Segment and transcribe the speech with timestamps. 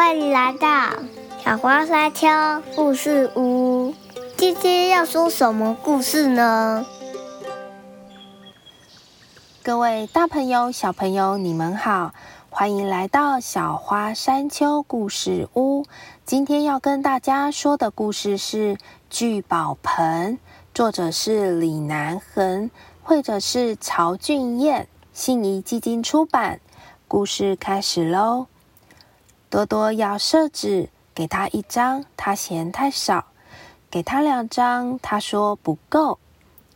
[0.00, 0.94] 欢迎来到
[1.44, 2.26] 小花山丘
[2.74, 3.94] 故事屋。
[4.34, 6.86] 今天要说什么故事呢？
[9.62, 12.14] 各位大朋友、小朋友，你们好，
[12.48, 15.84] 欢迎来到小花山丘故事屋。
[16.24, 18.76] 今天要跟大家说的故事是
[19.10, 20.36] 《聚宝盆》，
[20.72, 22.70] 作者是李南恒，
[23.02, 26.58] 绘者是曹俊彦，信宜基金出版。
[27.06, 28.46] 故事开始喽！
[29.50, 33.24] 多多要设置，给他一张，他嫌太少；
[33.90, 36.18] 给他两张，他说不够；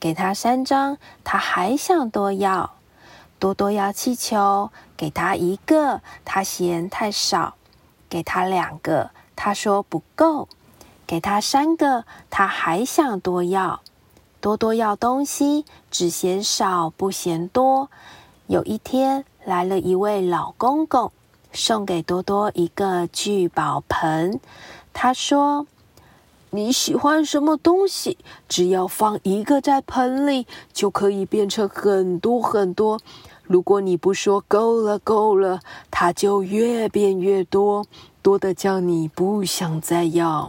[0.00, 2.72] 给他三张，他还想多要。
[3.38, 7.54] 多多要气球，给他一个，他嫌太少；
[8.08, 10.48] 给他两个，他说不够；
[11.06, 13.82] 给他三个，他还想多要。
[14.40, 17.88] 多多要东西，只嫌少不嫌多。
[18.48, 21.12] 有一天，来了一位老公公。
[21.54, 24.40] 送给多多一个聚宝盆，
[24.92, 25.68] 他说
[26.50, 28.18] ：“你喜欢什么东西？
[28.48, 32.98] 只要放一个在盆里，就可以变成很多很多。
[33.44, 35.60] 如果你不说够了够了，
[35.92, 37.86] 它就越变越多，
[38.20, 40.48] 多的叫你不想再要。”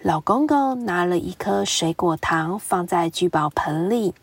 [0.00, 4.14] 老公公拿了一颗水果糖放在聚宝盆里，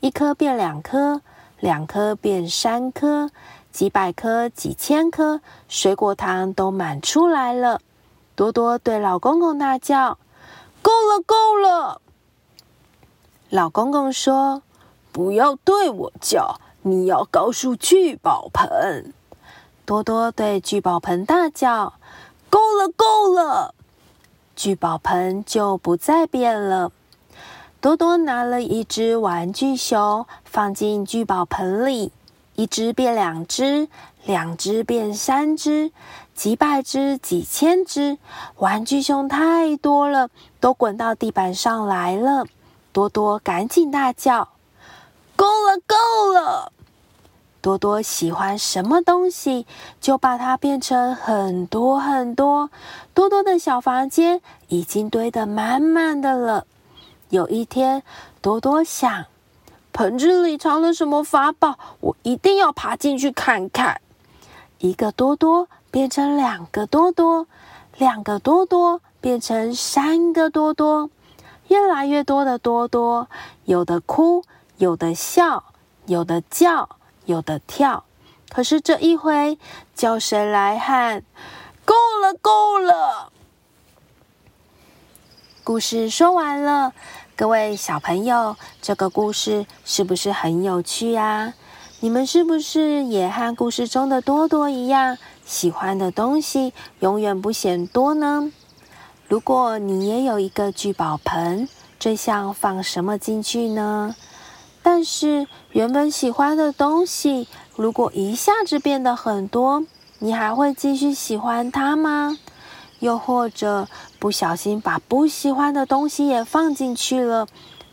[0.00, 1.20] 一颗变两颗，
[1.60, 3.30] 两颗变三颗。
[3.70, 7.80] 几百颗、几千颗水果糖都满出来了。
[8.34, 10.18] 多多对老公公大叫
[10.82, 12.00] ：“够了，够了！”
[13.50, 14.62] 老公公说
[15.10, 19.12] ：“不要对我叫，你要告诉聚宝盆。”
[19.84, 21.94] 多多对聚宝盆大叫
[22.50, 23.74] ：“够了，够了！”
[24.54, 26.92] 聚宝盆就不再变了。
[27.80, 32.12] 多多拿了一只玩具熊，放进聚宝盆里。
[32.58, 33.86] 一只变两只，
[34.24, 35.92] 两只变三只，
[36.34, 38.18] 几百只、几千只，
[38.56, 40.28] 玩具熊太多了，
[40.58, 42.46] 都滚到地板上来了。
[42.90, 44.48] 多多赶紧大叫
[45.36, 46.72] ：“够了，够了！”
[47.62, 49.64] 多多喜欢什么东西，
[50.00, 52.70] 就把它变成很多很多。
[53.14, 56.66] 多多的小房间已经堆得满满的了。
[57.28, 58.02] 有一天，
[58.42, 59.26] 多多想。
[59.98, 61.76] 盆子里藏了什么法宝？
[61.98, 64.00] 我一定要爬进去看看。
[64.78, 67.48] 一个多多变成两个多多，
[67.96, 71.10] 两个多多变成三个多多，
[71.66, 73.28] 越来越多的多多，
[73.64, 74.44] 有的哭，
[74.76, 75.64] 有的笑，
[76.06, 76.90] 有的叫，
[77.24, 78.04] 有的跳。
[78.50, 79.58] 可是这一回，
[79.96, 81.24] 叫谁来喊
[81.84, 83.32] ：“够了，够了！”
[85.64, 86.92] 故事说完了。
[87.38, 91.54] 各位小朋友，这个故事是不是很有趣呀？
[92.00, 98.50] 你们是不是也和故事中的多多一样，喜欢的东西永远不嫌多呢？
[99.28, 101.68] 如果你也有一个聚宝盆，
[102.00, 104.16] 最想放什么进去呢？
[104.82, 107.46] 但是原本喜欢的东西，
[107.76, 109.84] 如果一下子变得很多，
[110.18, 112.36] 你还会继续喜欢它吗？
[113.00, 113.88] 又或者
[114.18, 117.46] 不小心把不喜欢的东西也放进去了，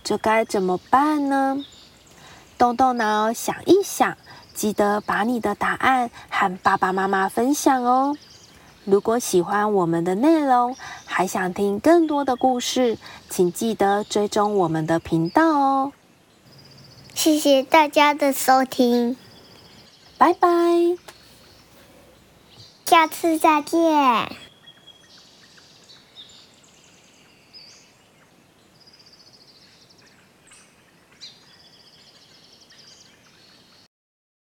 [0.04, 1.64] 这该怎么办呢？
[2.58, 4.18] 动动脑想一想，
[4.54, 8.16] 记得把你的答案和爸爸妈妈分享哦。
[8.86, 12.98] 如果喜欢我们的内容，还想听更多的故事，
[13.30, 15.92] 请记得追踪我们的频道哦。
[17.14, 19.18] 谢谢大家的收听，
[20.18, 20.50] 拜拜，
[22.86, 24.45] 下次再见。